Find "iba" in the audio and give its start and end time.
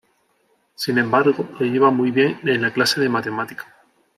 1.67-1.91